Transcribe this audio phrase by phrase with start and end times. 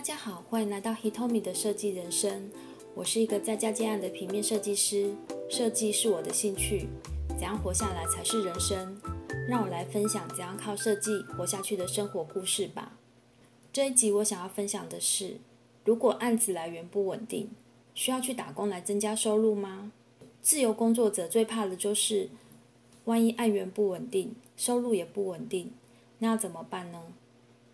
[0.00, 2.50] 大家好，欢迎来到 Hitomi 的设计人生。
[2.94, 5.14] 我是一个在家接案的平面设计师，
[5.50, 6.88] 设计是我的兴趣。
[7.28, 8.98] 怎样活下来才是人生？
[9.46, 12.96] 让我来分享怎样靠设计活下去的生活故事吧。
[13.74, 15.36] 这一集我想要分享的是，
[15.84, 17.50] 如果案子来源不稳定，
[17.92, 19.92] 需要去打工来增加收入吗？
[20.40, 22.30] 自由工作者最怕的就是，
[23.04, 25.70] 万一案源不稳定，收入也不稳定，
[26.20, 27.02] 那要怎么办呢？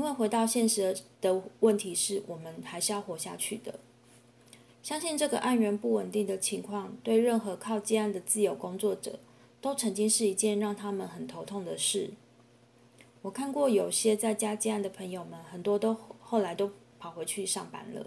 [0.00, 3.78] 因为回到现实的问题是我们还是要活下去的。
[4.82, 9.18] 相信这个案源不稳定的情况，对任何靠接案的自由工作者，
[9.60, 12.12] 都曾经是一件让他们很头痛的事。
[13.20, 18.06] 我看过有些在家接案的朋友们，很多都后来都跑回去上班了。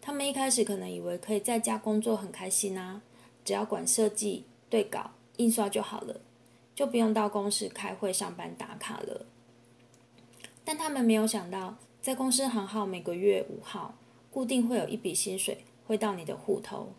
[0.00, 3.02] 他们一开始可能以为可以在家工作很开心啊，
[3.44, 6.22] 只要管设计、对稿、印刷就好了，
[6.74, 9.26] 就不用到公司开会、上班打卡了。
[10.66, 13.94] 但他们没有想到，在公司行号每个月五号，
[14.32, 16.92] 固定会有一笔薪水汇到你的户头。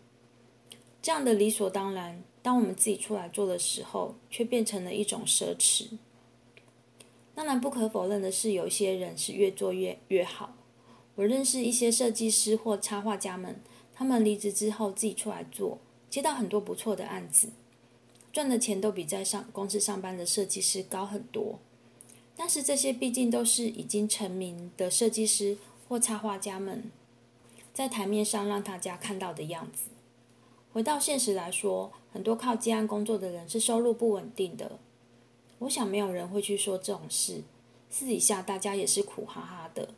[1.02, 5.98] 这样的理所当然，当我们自己出来做的时候，却变成了一种奢侈。
[7.34, 10.56] 当然，不可否认的是，有一些人是越做越越好。
[11.16, 13.60] 我认识一些设计师或插画家们，
[13.94, 15.78] 他们离职之后自己出来做，
[16.08, 17.50] 接到很多不错的案子，
[18.32, 21.58] 赚的钱都比在上公司上班的设计师高很多。
[22.40, 25.58] 但是这些毕竟都是已经成名的设计师
[25.88, 26.84] 或插画家们，
[27.74, 29.90] 在台面上让大家看到的样子。
[30.72, 34.78] 回到现实来说，很多靠接案工作的人是收入不稳定的。
[35.58, 37.42] 我想没有人会去说这种事，
[37.90, 39.88] 私底下大家也是苦哈哈的。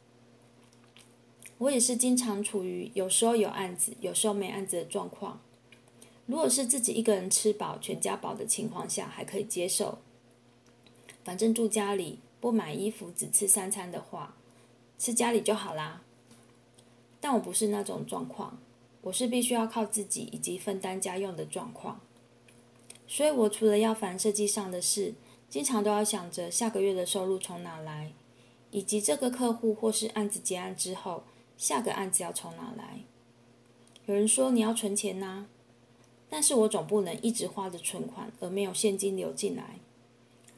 [1.58, 5.42] 我也是经常处于有时候有案子，有时候没案子的状况。
[6.24, 9.98] 如果是自己一个人吃饱全家饱的情况下，还可以接受，
[11.22, 12.20] 反正住家里。
[12.40, 14.34] 不买衣服只吃三餐的话，
[14.98, 16.02] 吃家里就好啦。
[17.20, 18.58] 但我不是那种状况，
[19.02, 22.00] 我是必须要靠自己以及分担家用的状况。
[23.06, 25.14] 所以我除了要烦设计上的事，
[25.48, 28.12] 经常都要想着下个月的收入从哪来，
[28.70, 31.24] 以及这个客户或是案子结案之后，
[31.58, 33.00] 下个案子要从哪来。
[34.06, 35.46] 有人说你要存钱呐，
[36.28, 39.79] 但是我总不能一直花着存款而没有现金流进来。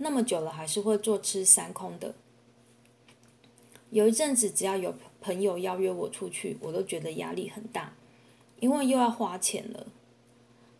[0.02, 2.12] 那么久了，还是会坐吃山空的。
[3.90, 7.94] 有一阵子，只要有朋友邀约我出去，我都觉得压力很大，
[8.58, 9.86] 因为又要花钱了。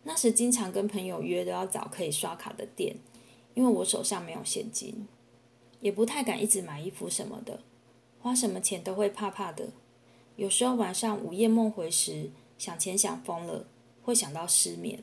[0.03, 2.97] 那时经常跟朋友约，都要找可以刷卡的店，
[3.53, 5.07] 因为我手上没有现金，
[5.79, 7.61] 也不太敢一直买衣服什么的，
[8.19, 9.69] 花什么钱都会怕怕的。
[10.35, 13.65] 有时候晚上午夜梦回时，想钱想疯了，
[14.01, 15.01] 会想到失眠。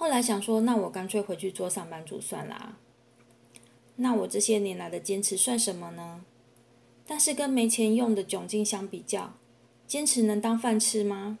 [0.00, 2.78] 后来想说，那我干脆回去做上班族算啦。
[3.96, 6.24] 那我这些年来的坚持算什么呢？
[7.06, 9.34] 但是跟没钱用的窘境相比较，
[9.86, 11.38] 坚持能当饭吃吗？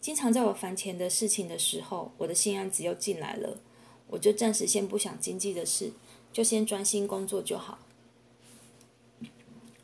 [0.00, 3.58] 经常在我烦钱的事情的时候，我的新案子又进来了，
[4.06, 5.90] 我就暂时先不想经济的事，
[6.32, 7.80] 就先专心工作就好。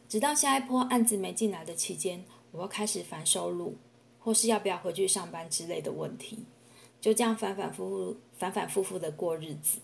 [0.08, 3.74] 直到下一波案子没进来的期间，我又开始烦收入，
[4.20, 6.44] 或是要不要回去上班之类的问题。
[7.04, 9.80] 就这样反反复复、反反复复的过日子。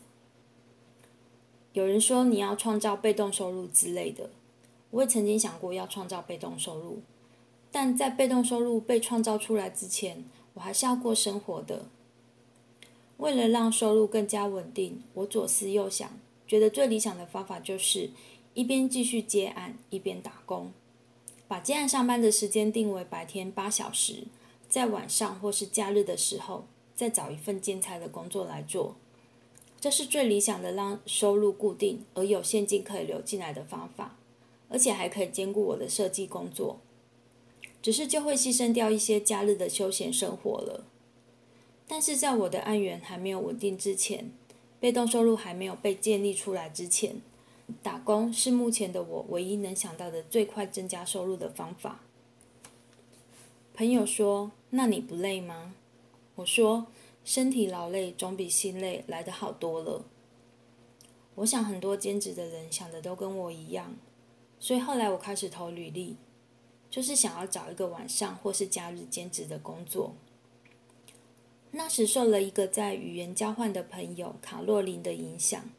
[1.74, 4.30] 有人说你要创造被动收入之类的，
[4.90, 7.02] 我也曾经想过要创造被动收入，
[7.70, 11.90] 但在被动收入被创造出来之前，我还是要过生活的。
[13.18, 16.10] 为了让收入更加稳定，我左思右想，
[16.46, 18.08] 觉得最理想的方法就是
[18.54, 20.72] 一边继续接案，一边打工，
[21.46, 24.24] 把接案上班的时间定为白天八小时，
[24.70, 26.64] 在晚上或是假日的时候。
[27.00, 28.94] 再找一份兼差的工作来做，
[29.80, 34.18] 这是最理想的让收入固定而有现金可以流进来的方法，
[34.68, 36.78] 而且还可以兼顾我的设计工作。
[37.80, 40.84] 只是就会牺牲掉一些假日的休闲生活了。
[41.88, 44.30] 但是在我的案源还没有稳定之前，
[44.78, 47.22] 被动收入还没有被建立出来之前，
[47.82, 52.02] 打工是目前的我唯一能想到的最快增加收入的方法。
[53.72, 55.76] 朋友说：“那你不累吗？”
[56.40, 56.86] 我说
[57.24, 60.04] ：“身体劳累总比心累来的好多了。”
[61.36, 63.96] 我想很多兼职的人想的都跟我一样，
[64.58, 66.16] 所以后来我开始投履历，
[66.90, 70.14] 就是想要找一个晚上或是假日兼职的工作。
[71.72, 75.70] 那时受了一个在语言交换的朋友卡洛琳的影响，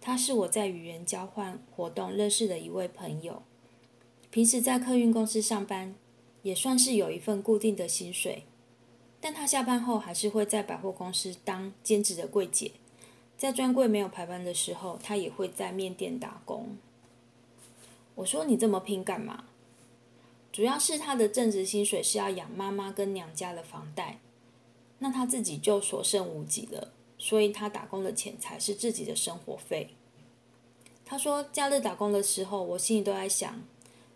[0.00, 3.42] 他是我在语言交换活动认识的一位朋友，
[4.30, 5.94] 平时在客运公司上班，
[6.42, 8.44] 也算是有一份固定的薪水。
[9.26, 12.70] 但他下班后还是会在百货公司当兼职的柜姐，
[13.36, 16.76] 在专柜没有排班的时候，他也会在面店打工。
[18.14, 19.46] 我说你这么拼干嘛？
[20.52, 24.20] 主要是他的正职薪水是要养妈妈跟娘家的房贷，
[25.00, 29.96] 那他自己就所剩无几了，所以他打工的钱才是自己的生活费。
[31.04, 33.60] 他说假日打工的时候，我心里都在想，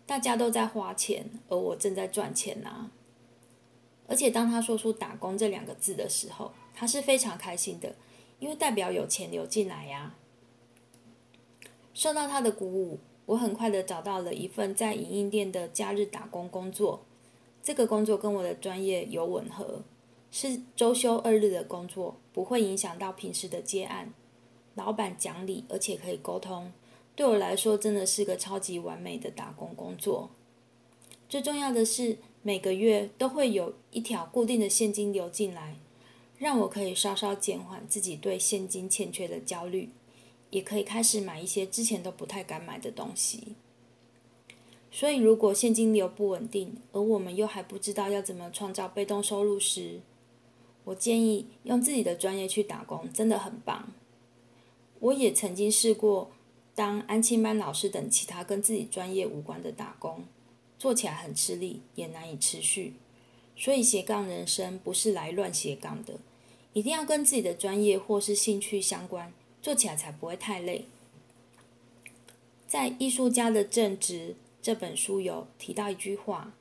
[0.05, 2.89] 大家都在花钱，而我正在赚钱啊。
[4.07, 7.95] 而且当他说出“打工”这两个字的时候，他是非常开心的，
[8.39, 10.15] 因为代表有钱流进来呀。
[11.93, 12.99] 受到他的鼓舞。
[13.27, 17.05] 我很快的找到了一份在影印店的假日打工工作，
[17.63, 19.83] 这个工作跟我的专业有吻合，
[20.31, 24.13] 是周休二日的工作，不会影响到平时的接案，
[24.75, 26.73] 老板讲理，而且可以沟通，
[27.15, 30.31] 对我来说真的是个超级完美的打工工作。
[31.29, 35.75] 最重要的是，每个月都会有一条固定的现金流进来，
[36.37, 39.89] 让我可以稍稍减缓自己对现金欠缺的焦虑。
[40.49, 43.55] 也可以开始买一些之前都不太敢买的东西。
[44.91, 50.01] 所以，如果现金流不稳定，而我们又还不知道要怎么创造被动收入时，
[50.83, 53.93] 我建议用自己的专业去打工，真的很棒。
[54.99, 56.29] 我也曾经试过
[56.75, 60.25] 当安亲班老师等其他跟自己专业无关的打工，
[60.81, 62.95] 做起来很吃力，也难以持续。
[63.55, 66.15] 所以，斜杠人生不是来乱斜杠的，
[66.73, 69.31] 一定要跟自己的专业或是兴趣相关。
[69.61, 70.85] 做起来才不会太累。
[72.67, 74.29] 在《艺术家的正直》
[74.59, 76.55] 这本书有提到一句话：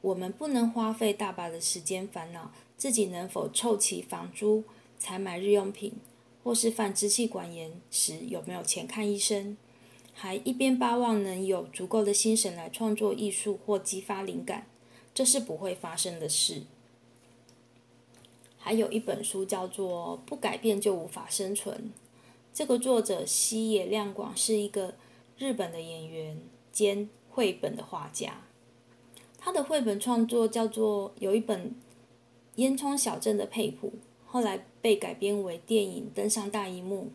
[0.00, 4.64] 我们不能花费大把的时间烦恼自己能否凑齐房租、
[4.98, 5.92] 采买日用品，
[6.42, 9.58] 或是犯支气管炎时有没有钱看医生，
[10.20, 14.66] 还一边巴望能有足够的心神来创作艺术或激发灵感，
[15.14, 16.62] 这是不会发生的事。
[18.58, 21.76] 还有一本书叫做《不改变就无法生存》。
[22.52, 24.96] 这个作者西野亮广是一个
[25.38, 26.40] 日本的演员
[26.72, 28.42] 兼绘本的画家。
[29.38, 31.70] 他的绘本创作叫做有一本
[32.56, 33.92] 《烟囱小镇的配谱》，
[34.26, 37.12] 后来被改编为电影登上大荧幕。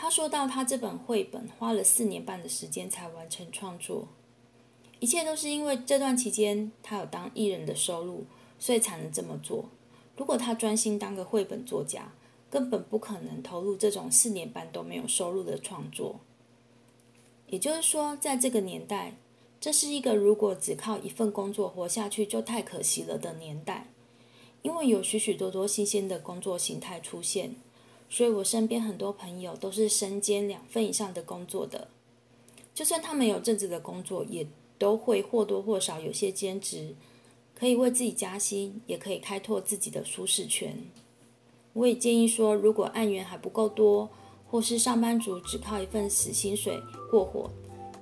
[0.00, 4.06] 他说到，他这本绘本花了四年半的时间才完成创作，
[5.00, 8.24] 一切都是因为这段期间他有当艺人的收入，
[8.60, 9.68] 所以才能这么做。
[10.16, 12.12] 如果他专心当个绘本作家，
[12.48, 16.20] 根本不可能投入这种四年半都没有收入的创作。
[17.48, 19.16] 也就是说，在这个年代，
[19.60, 23.88] 这是一个如果只靠一份工作活下去就太可惜了的年代。
[24.62, 27.56] 因为有许许多多新鲜的工作形态出现，
[28.08, 31.88] 所以我身边很多朋友都是身兼两份以上的工作的。
[32.74, 34.46] 就算他们有正职的工作，也
[34.78, 36.94] 都会或多或少有些兼职，
[37.58, 40.76] 可以为自己加薪，也可以开拓自己的舒适圈。
[41.72, 44.08] 我也建议说，如果案源还不够多，
[44.48, 47.50] 或是上班族只靠一份死薪水过活，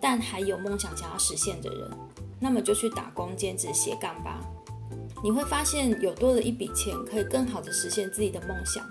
[0.00, 1.90] 但还有梦想想要实现的人，
[2.38, 4.46] 那么就去打工兼职斜杠吧。
[5.24, 8.86] 你会发现有多了一笔钱，可以更好的实现自己的梦想。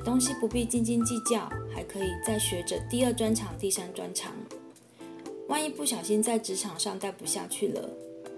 [0.00, 4.32] 东西不必斤斤计较，还可以再学着第二专长、第三专长。
[5.48, 7.88] 万一不小心在职场上待不下去了，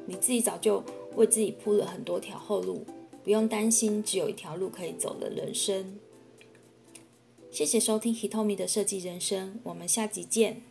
[0.07, 0.83] 你自己早就
[1.15, 2.85] 为自己铺了很多条后路。
[3.23, 5.99] 不用担心，只有一条路可以走的人生。
[7.51, 10.63] 谢谢收听 Hitomi 的设计人生，我们下集见。